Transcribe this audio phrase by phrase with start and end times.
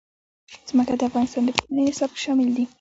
[0.69, 2.63] ځمکه د افغانستان د پوهنې نصاب کې شامل دي.